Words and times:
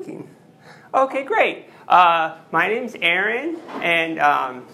working. 0.00 0.28
Okay, 0.94 1.24
great. 1.24 1.66
Uh, 1.86 2.36
my 2.50 2.68
name's 2.68 2.96
Aaron, 3.02 3.58
and 3.82 4.18
um, 4.18 4.66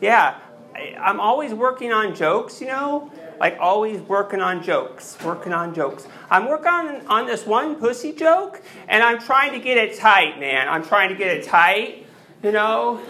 yeah, 0.00 0.38
I, 0.74 0.94
I'm 1.00 1.20
always 1.20 1.54
working 1.54 1.92
on 1.92 2.14
jokes, 2.14 2.60
you 2.60 2.66
know? 2.66 3.10
Like, 3.40 3.56
always 3.58 4.00
working 4.02 4.40
on 4.40 4.62
jokes, 4.62 5.16
working 5.24 5.52
on 5.52 5.74
jokes. 5.74 6.06
I'm 6.30 6.48
working 6.48 6.68
on, 6.68 7.06
on 7.06 7.26
this 7.26 7.46
one 7.46 7.76
pussy 7.76 8.12
joke, 8.12 8.62
and 8.88 9.02
I'm 9.02 9.20
trying 9.20 9.52
to 9.52 9.58
get 9.58 9.78
it 9.78 9.96
tight, 9.98 10.38
man. 10.38 10.68
I'm 10.68 10.84
trying 10.84 11.08
to 11.08 11.16
get 11.16 11.36
it 11.36 11.44
tight, 11.44 12.06
you 12.42 12.52
know? 12.52 13.00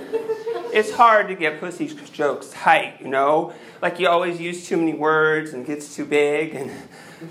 It's 0.72 0.92
hard 0.92 1.28
to 1.28 1.34
get 1.34 1.60
pussy 1.60 1.88
jokes 1.88 2.50
tight, 2.52 3.00
you 3.00 3.08
know? 3.08 3.52
Like, 3.82 3.98
you 3.98 4.08
always 4.08 4.40
use 4.40 4.66
too 4.66 4.76
many 4.76 4.94
words, 4.94 5.52
and 5.52 5.66
gets 5.66 5.94
too 5.94 6.06
big, 6.06 6.54
and 6.54 6.70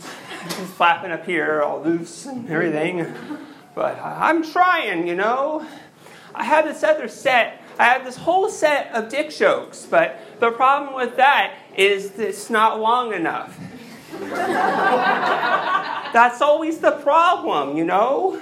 flapping 0.76 1.12
up 1.12 1.26
here 1.26 1.62
all 1.62 1.82
loose 1.82 2.26
and 2.26 2.50
everything. 2.50 3.08
But 3.76 4.00
I'm 4.00 4.44
trying, 4.44 5.08
you 5.08 5.16
know? 5.16 5.66
I 6.36 6.44
have 6.44 6.66
this 6.66 6.84
other 6.84 7.08
set. 7.08 7.62
I 7.80 7.86
have 7.86 8.06
this 8.06 8.18
whole 8.18 8.50
set 8.50 8.92
of 8.94 9.10
dick 9.10 9.32
jokes, 9.32 9.88
but 9.90 10.20
the 10.40 10.52
problem 10.52 10.96
with 10.96 11.16
that 11.18 11.56
is 11.76 12.20
it's 12.20 12.50
not 12.50 12.80
long 12.80 13.14
enough. 13.14 13.60
That's 16.14 16.42
always 16.42 16.78
the 16.78 16.92
problem, 16.92 17.76
you 17.78 17.84
know? 17.84 18.42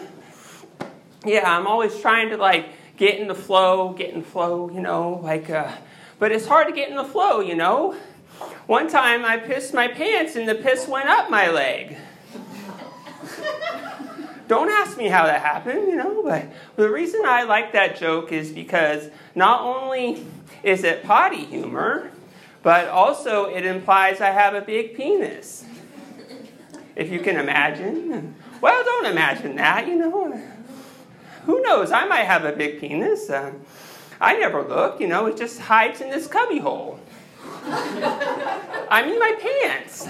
Yeah, 1.25 1.57
I'm 1.57 1.65
always 1.67 1.97
trying 2.01 2.29
to 2.29 2.37
like 2.37 2.69
get 2.97 3.19
in 3.19 3.27
the 3.27 3.35
flow, 3.35 3.93
get 3.93 4.09
in 4.09 4.19
the 4.19 4.25
flow, 4.25 4.69
you 4.69 4.81
know, 4.81 5.21
like, 5.23 5.49
uh, 5.49 5.71
but 6.19 6.31
it's 6.31 6.45
hard 6.45 6.67
to 6.67 6.73
get 6.73 6.89
in 6.89 6.95
the 6.95 7.05
flow, 7.05 7.39
you 7.39 7.55
know? 7.55 7.95
One 8.67 8.89
time 8.89 9.23
I 9.23 9.37
pissed 9.37 9.73
my 9.73 9.87
pants 9.87 10.35
and 10.35 10.47
the 10.47 10.55
piss 10.55 10.87
went 10.87 11.07
up 11.07 11.29
my 11.29 11.49
leg. 11.49 11.97
Don't 14.51 14.69
ask 14.69 14.97
me 14.97 15.07
how 15.07 15.27
that 15.27 15.39
happened, 15.39 15.87
you 15.87 15.95
know, 15.95 16.23
but 16.23 16.45
the 16.75 16.89
reason 16.89 17.21
I 17.23 17.43
like 17.43 17.71
that 17.71 17.95
joke 17.95 18.33
is 18.33 18.51
because 18.51 19.09
not 19.33 19.61
only 19.61 20.25
is 20.61 20.83
it 20.83 21.05
potty 21.05 21.45
humor, 21.45 22.11
but 22.61 22.89
also 22.89 23.45
it 23.45 23.65
implies 23.65 24.19
I 24.19 24.31
have 24.31 24.53
a 24.53 24.59
big 24.59 24.97
penis. 24.97 25.63
If 26.97 27.09
you 27.09 27.21
can 27.21 27.37
imagine. 27.37 28.35
Well, 28.59 28.83
don't 28.83 29.05
imagine 29.05 29.55
that, 29.55 29.87
you 29.87 29.95
know. 29.95 30.37
Who 31.45 31.61
knows? 31.61 31.93
I 31.93 32.05
might 32.05 32.25
have 32.25 32.43
a 32.43 32.51
big 32.51 32.81
penis. 32.81 33.29
Uh, 33.29 33.53
I 34.19 34.37
never 34.37 34.63
look, 34.63 34.99
you 34.99 35.07
know, 35.07 35.27
it 35.27 35.37
just 35.37 35.61
hides 35.61 36.01
in 36.01 36.09
this 36.09 36.27
cubby 36.27 36.59
hole. 36.59 36.99
I'm 37.63 39.07
in 39.07 39.17
my 39.17 39.33
pants. 39.39 40.09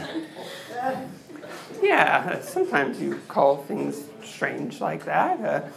Yeah, 1.92 2.39
sometimes 2.39 3.02
you 3.02 3.20
call 3.28 3.58
things 3.64 4.06
strange 4.23 4.80
like 4.80 5.03
that. 5.03 5.42
Uh, 5.42 5.67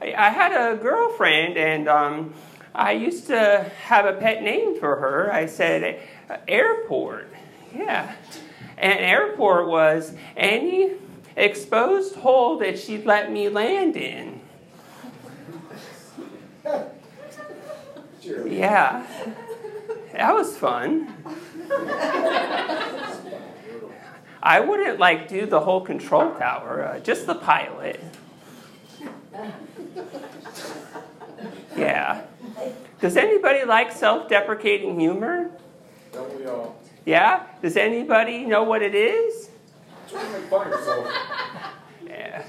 I, 0.00 0.12
I, 0.26 0.30
had 0.30 0.50
a 0.50 0.76
girlfriend, 0.76 1.56
and 1.56 1.88
um, 1.88 2.34
I 2.74 2.90
used 2.90 3.28
to 3.28 3.70
have 3.84 4.04
a 4.04 4.14
pet 4.14 4.42
name 4.42 4.80
for 4.80 4.96
her. 4.96 5.32
I 5.32 5.46
said, 5.46 6.00
uh, 6.28 6.38
Airport. 6.48 7.32
Yeah. 7.72 8.12
And 8.76 8.98
Airport 8.98 9.68
was 9.68 10.14
any 10.36 10.94
exposed 11.36 12.16
hole 12.16 12.58
that 12.58 12.76
she'd 12.76 13.06
let 13.06 13.30
me 13.30 13.48
land 13.48 13.96
in. 13.96 14.40
Yeah. 18.44 19.06
That 20.12 20.34
was 20.34 20.56
fun. 20.56 21.14
I 24.42 24.60
wouldn't 24.60 24.98
like 24.98 25.28
do 25.28 25.46
the 25.46 25.60
whole 25.60 25.80
control 25.80 26.34
tower, 26.34 26.84
uh, 26.84 26.98
just 27.00 27.26
the 27.26 27.34
pilot. 27.36 28.00
Yeah. 31.76 32.22
Does 33.00 33.16
anybody 33.16 33.64
like 33.64 33.92
self 33.92 34.28
deprecating 34.28 34.98
humor? 34.98 35.50
Don't 36.12 36.38
we 36.38 36.46
all? 36.46 36.76
Yeah? 37.04 37.46
Does 37.62 37.76
anybody 37.76 38.44
know 38.44 38.64
what 38.64 38.82
it 38.82 38.94
is? 38.94 39.50
Yeah. 42.04 42.44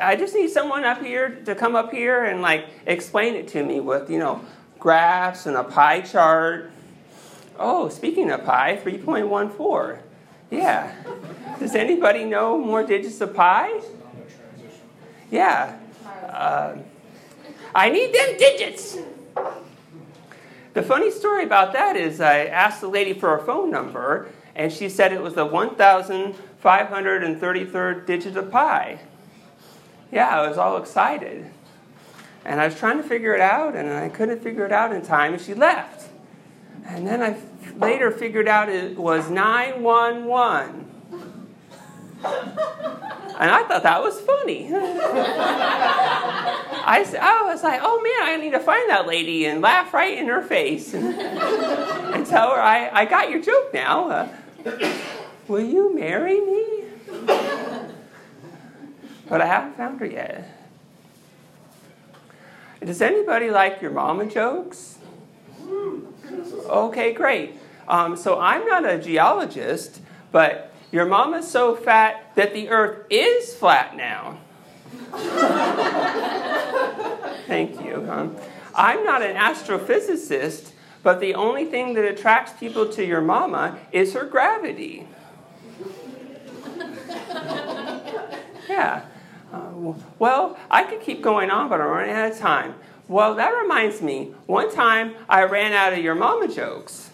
I 0.00 0.16
just 0.16 0.34
need 0.34 0.50
someone 0.50 0.84
up 0.84 1.02
here 1.02 1.40
to 1.46 1.54
come 1.54 1.74
up 1.74 1.90
here 1.90 2.24
and 2.24 2.42
like 2.42 2.68
explain 2.86 3.34
it 3.34 3.48
to 3.48 3.64
me 3.64 3.80
with, 3.80 4.10
you 4.10 4.18
know, 4.18 4.44
graphs 4.78 5.46
and 5.46 5.56
a 5.56 5.64
pie 5.64 6.02
chart. 6.02 6.70
Oh, 7.58 7.88
speaking 7.88 8.30
of 8.30 8.44
pi, 8.44 8.76
3.14. 8.82 9.98
Yeah. 10.52 10.92
Does 11.58 11.74
anybody 11.74 12.24
know 12.24 12.56
more 12.58 12.84
digits 12.84 13.22
of 13.22 13.34
pi? 13.34 13.80
Yeah. 15.30 15.78
Uh, 16.28 16.76
I 17.74 17.88
need 17.88 18.14
them 18.14 18.36
digits. 18.36 18.98
The 20.74 20.82
funny 20.82 21.10
story 21.10 21.44
about 21.44 21.72
that 21.72 21.96
is 21.96 22.20
I 22.20 22.44
asked 22.44 22.82
the 22.82 22.88
lady 22.88 23.14
for 23.14 23.34
a 23.36 23.42
phone 23.42 23.70
number, 23.70 24.28
and 24.54 24.70
she 24.70 24.90
said 24.90 25.12
it 25.12 25.22
was 25.22 25.32
the 25.34 25.46
1,533rd 25.46 28.06
digit 28.06 28.36
of 28.36 28.50
pi. 28.50 29.00
Yeah, 30.10 30.28
I 30.28 30.46
was 30.46 30.58
all 30.58 30.76
excited. 30.76 31.50
And 32.44 32.60
I 32.60 32.66
was 32.66 32.76
trying 32.76 32.98
to 32.98 33.02
figure 33.02 33.34
it 33.34 33.40
out, 33.40 33.74
and 33.74 33.88
I 33.88 34.10
couldn't 34.10 34.42
figure 34.42 34.66
it 34.66 34.72
out 34.72 34.92
in 34.92 35.00
time, 35.00 35.32
and 35.32 35.40
she 35.40 35.54
left. 35.54 36.11
And 36.92 37.06
then 37.06 37.22
I 37.22 37.36
later 37.78 38.10
figured 38.10 38.46
out 38.46 38.68
it 38.68 38.98
was 38.98 39.30
911. 39.30 40.90
And 42.22 43.50
I 43.50 43.64
thought 43.66 43.82
that 43.82 44.02
was 44.02 44.20
funny. 44.20 44.68
I, 46.84 47.04
I 47.20 47.42
was 47.50 47.62
like, 47.62 47.80
oh 47.82 48.00
man, 48.02 48.28
I 48.28 48.36
need 48.36 48.50
to 48.50 48.60
find 48.60 48.90
that 48.90 49.06
lady 49.06 49.46
and 49.46 49.62
laugh 49.62 49.94
right 49.94 50.18
in 50.18 50.28
her 50.28 50.42
face 50.42 50.92
and, 50.92 51.14
and 51.14 52.26
tell 52.26 52.50
her, 52.50 52.60
I, 52.60 52.90
I 52.90 53.06
got 53.06 53.30
your 53.30 53.40
joke 53.40 53.72
now. 53.72 54.10
Uh, 54.10 54.28
will 55.48 55.64
you 55.64 55.94
marry 55.94 56.40
me? 56.40 56.84
But 59.28 59.40
I 59.40 59.46
haven't 59.46 59.78
found 59.78 59.98
her 60.00 60.06
yet. 60.06 60.46
Does 62.80 63.00
anybody 63.00 63.50
like 63.50 63.80
your 63.80 63.92
mama 63.92 64.26
jokes? 64.26 64.98
Okay, 66.72 67.12
great. 67.12 67.58
Um, 67.86 68.16
so 68.16 68.40
I'm 68.40 68.66
not 68.66 68.88
a 68.88 68.98
geologist, 68.98 70.00
but 70.30 70.72
your 70.90 71.04
mama's 71.04 71.50
so 71.50 71.76
fat 71.76 72.34
that 72.34 72.54
the 72.54 72.70
earth 72.70 73.04
is 73.10 73.54
flat 73.54 73.94
now. 73.94 74.38
Thank 77.46 77.84
you. 77.84 78.10
Um, 78.10 78.34
I'm 78.74 79.04
not 79.04 79.20
an 79.20 79.36
astrophysicist, 79.36 80.72
but 81.02 81.20
the 81.20 81.34
only 81.34 81.66
thing 81.66 81.92
that 81.92 82.06
attracts 82.06 82.58
people 82.58 82.90
to 82.92 83.04
your 83.04 83.20
mama 83.20 83.78
is 83.92 84.14
her 84.14 84.24
gravity. 84.24 85.06
Yeah. 88.68 89.04
Uh, 89.52 89.92
well, 90.18 90.56
I 90.70 90.84
could 90.84 91.02
keep 91.02 91.20
going 91.20 91.50
on, 91.50 91.68
but 91.68 91.80
I'm 91.80 91.88
running 91.88 92.14
out 92.14 92.32
of 92.32 92.38
time. 92.38 92.74
Well, 93.08 93.34
that 93.34 93.50
reminds 93.50 94.00
me. 94.00 94.32
One 94.46 94.72
time 94.72 95.14
I 95.28 95.44
ran 95.44 95.72
out 95.72 95.92
of 95.92 95.98
your 95.98 96.14
mama 96.14 96.48
jokes. 96.48 97.10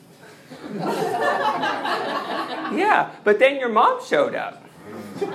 yeah, 2.74 3.10
but 3.24 3.38
then 3.38 3.58
your 3.58 3.68
mom 3.70 4.04
showed 4.04 4.34
up. 4.34 4.62
well, 5.20 5.30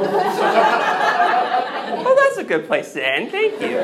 that's 2.15 2.37
a 2.37 2.43
good 2.43 2.65
place 2.67 2.93
to 2.93 3.05
end. 3.05 3.31
Thank 3.31 3.59
you. 3.61 3.77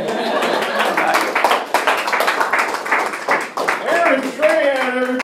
Aaron 3.90 4.32
Strand, 4.32 5.18